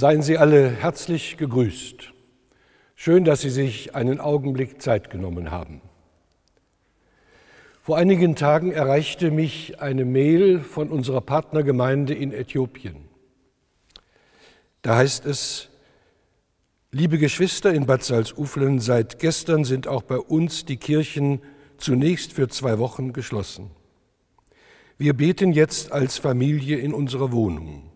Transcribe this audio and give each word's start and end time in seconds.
Seien 0.00 0.22
Sie 0.22 0.38
alle 0.38 0.70
herzlich 0.70 1.36
gegrüßt. 1.36 2.14
Schön, 2.96 3.26
dass 3.26 3.42
Sie 3.42 3.50
sich 3.50 3.94
einen 3.94 4.18
Augenblick 4.18 4.80
Zeit 4.80 5.10
genommen 5.10 5.50
haben. 5.50 5.82
Vor 7.82 7.98
einigen 7.98 8.34
Tagen 8.34 8.72
erreichte 8.72 9.30
mich 9.30 9.78
eine 9.78 10.06
Mail 10.06 10.60
von 10.60 10.88
unserer 10.88 11.20
Partnergemeinde 11.20 12.14
in 12.14 12.32
Äthiopien. 12.32 12.96
Da 14.80 14.96
heißt 14.96 15.26
es, 15.26 15.68
liebe 16.92 17.18
Geschwister 17.18 17.74
in 17.74 17.84
Bad 17.84 18.02
Salzuflen, 18.02 18.80
seit 18.80 19.18
gestern 19.18 19.64
sind 19.66 19.86
auch 19.86 20.00
bei 20.00 20.16
uns 20.16 20.64
die 20.64 20.78
Kirchen 20.78 21.42
zunächst 21.76 22.32
für 22.32 22.48
zwei 22.48 22.78
Wochen 22.78 23.12
geschlossen. 23.12 23.70
Wir 24.96 25.12
beten 25.12 25.52
jetzt 25.52 25.92
als 25.92 26.16
Familie 26.16 26.78
in 26.78 26.94
unserer 26.94 27.32
Wohnung. 27.32 27.89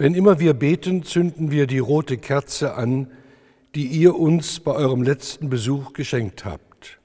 Wenn 0.00 0.14
immer 0.14 0.40
wir 0.40 0.54
beten, 0.54 1.02
zünden 1.02 1.50
wir 1.50 1.66
die 1.66 1.78
rote 1.78 2.16
Kerze 2.16 2.72
an, 2.72 3.12
die 3.74 3.86
ihr 3.86 4.18
uns 4.18 4.58
bei 4.58 4.72
eurem 4.72 5.02
letzten 5.02 5.50
Besuch 5.50 5.92
geschenkt 5.92 6.46
habt, 6.46 6.98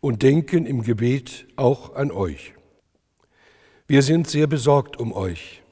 und 0.00 0.24
denken 0.24 0.66
im 0.66 0.82
Gebet 0.82 1.46
auch 1.54 1.94
an 1.94 2.10
euch. 2.10 2.54
Wir 3.86 4.02
sind 4.02 4.26
sehr 4.26 4.48
besorgt 4.48 4.98
um 4.98 5.12
euch. 5.12 5.62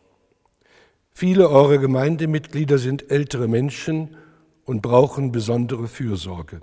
Viele 1.13 1.51
eurer 1.51 1.79
Gemeindemitglieder 1.79 2.79
sind 2.79 3.11
ältere 3.11 3.49
Menschen 3.49 4.17
und 4.65 4.83
brauchen 4.83 5.33
besondere 5.33 5.89
Fürsorge. 5.89 6.61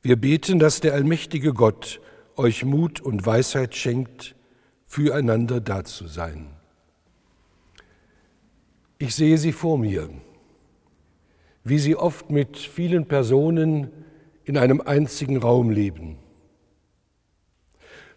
Wir 0.00 0.16
beten, 0.16 0.58
dass 0.58 0.80
der 0.80 0.94
allmächtige 0.94 1.52
Gott 1.52 2.00
euch 2.36 2.64
Mut 2.64 2.98
und 2.98 3.26
Weisheit 3.26 3.74
schenkt, 3.74 4.36
füreinander 4.86 5.60
da 5.60 5.84
zu 5.84 6.06
sein. 6.06 6.61
Ich 9.02 9.16
sehe 9.16 9.36
sie 9.36 9.50
vor 9.50 9.78
mir, 9.78 10.08
wie 11.64 11.80
sie 11.80 11.96
oft 11.96 12.30
mit 12.30 12.56
vielen 12.56 13.08
Personen 13.08 13.90
in 14.44 14.56
einem 14.56 14.80
einzigen 14.80 15.38
Raum 15.38 15.70
leben. 15.70 16.18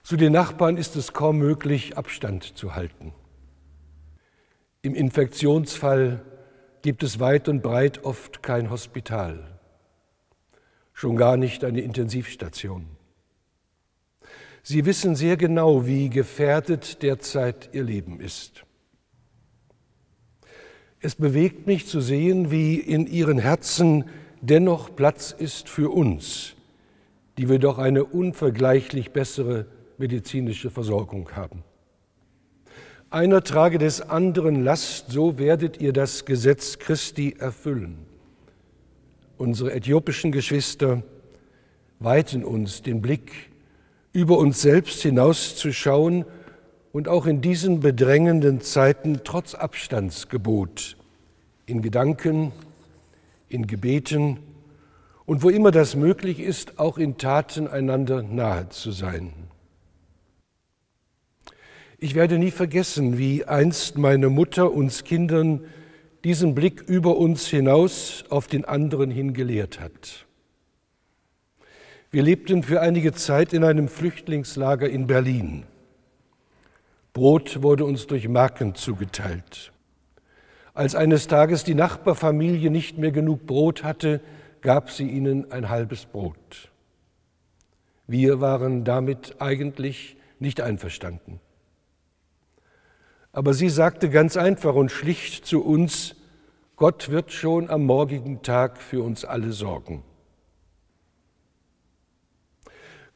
Zu 0.03 0.16
den 0.16 0.31
Nachbarn 0.31 0.78
ist 0.78 0.95
es 0.95 1.12
kaum 1.12 1.40
möglich, 1.40 1.97
Abstand 1.97 2.56
zu 2.56 2.75
halten. 2.75 3.16
Im 4.84 4.94
Infektionsfall 4.94 6.24
gibt 6.84 7.01
es 7.01 7.19
weit 7.19 7.50
und 7.50 7.63
breit 7.63 8.03
oft 8.03 8.44
kein 8.44 8.69
Hospital, 8.69 9.59
schon 10.94 11.16
gar 11.16 11.35
nicht 11.35 11.63
eine 11.63 11.81
Intensivstation. 11.81 12.85
Sie 14.62 14.85
wissen 14.85 15.16
sehr 15.16 15.35
genau, 15.35 15.88
wie 15.88 16.12
gefährdet 16.12 17.01
derzeit 17.01 17.72
ihr 17.74 17.84
Leben 17.84 18.19
ist. 18.19 18.66
Es 21.05 21.13
bewegt 21.13 21.67
mich 21.67 21.85
zu 21.85 22.01
sehen, 22.01 22.49
wie 22.49 22.77
in 22.77 23.05
ihren 23.05 23.38
Herzen 23.38 24.05
dennoch 24.41 24.95
Platz 24.95 25.35
ist 25.38 25.69
für 25.69 25.93
uns, 25.93 26.55
die 27.38 27.47
wir 27.47 27.59
doch 27.59 27.77
eine 27.77 28.03
unvergleichlich 28.03 29.11
bessere 29.11 29.67
medizinische 29.99 30.71
Versorgung 30.71 31.29
haben. 31.33 31.63
Einer 33.11 33.44
trage 33.44 33.77
des 33.77 34.01
anderen 34.01 34.63
Last, 34.63 35.11
so 35.11 35.38
werdet 35.38 35.79
ihr 35.79 35.94
das 35.94 36.25
Gesetz 36.25 36.79
Christi 36.79 37.35
erfüllen. 37.38 37.99
Unsere 39.38 39.73
äthiopischen 39.73 40.31
Geschwister 40.31 41.03
weiten 41.99 42.44
uns 42.44 42.81
den 42.81 43.03
Blick, 43.03 43.51
über 44.11 44.39
uns 44.39 44.59
selbst 44.59 45.03
hinauszuschauen 45.03 46.25
und 46.95 47.09
auch 47.09 47.25
in 47.25 47.41
diesen 47.41 47.81
bedrängenden 47.81 48.61
Zeiten 48.61 49.19
trotz 49.25 49.53
Abstandsgebot 49.53 50.95
in 51.66 51.81
Gedanken, 51.81 52.53
in 53.50 53.67
Gebeten 53.67 54.39
und 55.25 55.44
wo 55.44 55.50
immer 55.50 55.72
das 55.72 55.97
möglich 55.97 56.39
ist, 56.39 56.79
auch 56.79 56.97
in 56.97 57.17
Taten 57.17 57.67
einander 57.67 58.23
nahe 58.23 58.69
zu 58.69 58.94
sein. 58.94 59.33
Ich 61.97 62.16
werde 62.16 62.38
nie 62.38 62.51
vergessen, 62.51 63.17
wie 63.17 63.44
einst 63.44 63.97
meine 63.97 64.29
Mutter 64.29 64.72
uns 64.72 65.03
Kindern 65.03 65.66
diesen 66.23 66.56
Blick 66.56 66.81
über 66.88 67.17
uns 67.17 67.45
hinaus 67.45 68.23
auf 68.29 68.47
den 68.47 68.63
anderen 68.63 69.12
hin 69.12 69.33
gelehrt 69.33 69.81
hat. 69.81 70.25
Wir 72.09 72.23
lebten 72.23 72.63
für 72.63 72.79
einige 72.79 73.12
Zeit 73.12 73.51
in 73.51 73.66
einem 73.66 73.89
Flüchtlingslager 73.89 74.88
in 74.88 75.07
Berlin. 75.07 75.66
Brot 77.15 77.63
wurde 77.63 77.85
uns 77.85 78.07
durch 78.07 78.27
Marken 78.27 78.75
zugeteilt. 78.75 79.71
Als 80.73 80.95
eines 80.95 81.27
Tages 81.27 81.63
die 81.63 81.73
Nachbarfamilie 81.73 82.69
nicht 82.69 82.97
mehr 82.97 83.13
genug 83.13 83.45
Brot 83.45 83.85
hatte, 83.85 84.19
gab 84.59 84.91
sie 84.91 85.09
ihnen 85.09 85.49
ein 85.49 85.69
halbes 85.69 86.07
Brot. 86.07 86.73
Wir 88.05 88.41
waren 88.41 88.83
damit 88.83 89.37
eigentlich 89.39 90.17
nicht 90.39 90.59
einverstanden. 90.59 91.39
Aber 93.31 93.53
sie 93.53 93.69
sagte 93.69 94.09
ganz 94.09 94.35
einfach 94.35 94.75
und 94.75 94.91
schlicht 94.91 95.45
zu 95.45 95.63
uns, 95.63 96.17
Gott 96.75 97.07
wird 97.07 97.31
schon 97.31 97.69
am 97.69 97.85
morgigen 97.85 98.41
Tag 98.41 98.81
für 98.81 99.01
uns 99.01 99.23
alle 99.23 99.53
sorgen. 99.53 100.03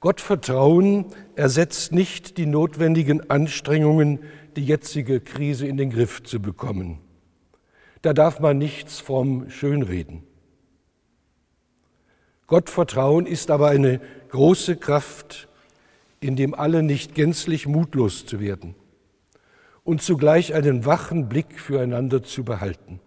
Gottvertrauen 0.02 1.08
ersetzt 1.36 1.92
nicht 1.92 2.38
die 2.38 2.46
notwendigen 2.46 3.30
Anstrengungen, 3.30 4.20
die 4.56 4.64
jetzige 4.64 5.20
Krise 5.20 5.68
in 5.68 5.76
den 5.76 5.90
Griff 5.90 6.24
zu 6.24 6.42
bekommen. 6.42 7.00
Da 8.02 8.14
darf 8.14 8.40
man 8.40 8.58
nichts 8.58 9.02
vom 9.02 9.50
Schönreden. 9.50 10.24
Gottvertrauen 12.48 13.26
ist 13.26 13.52
aber 13.52 13.68
eine 13.68 14.00
große 14.30 14.78
Kraft, 14.78 15.50
in 16.22 16.38
dem 16.38 16.54
alle 16.54 16.82
nicht 16.82 17.14
gänzlich 17.14 17.68
mutlos 17.68 18.26
zu 18.26 18.40
werden 18.40 18.76
und 19.84 20.02
zugleich 20.02 20.54
einen 20.54 20.86
wachen 20.86 21.28
Blick 21.28 21.60
füreinander 21.60 22.24
zu 22.24 22.46
behalten. 22.46 23.02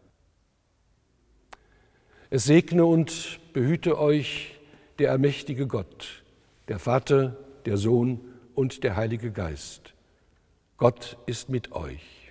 Es 2.28 2.44
segne 2.44 2.84
und 2.84 3.40
behüte 3.54 3.98
euch 3.98 4.60
der 4.98 5.10
allmächtige 5.10 5.66
Gott 5.66 6.21
der 6.68 6.78
Vater, 6.78 7.36
der 7.64 7.76
Sohn 7.76 8.20
und 8.54 8.84
der 8.84 8.96
Heilige 8.96 9.30
Geist. 9.30 9.94
Gott 10.76 11.16
ist 11.26 11.48
mit 11.48 11.72
euch. 11.72 12.21